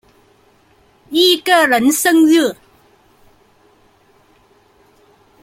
[1.11, 2.55] 一個人生日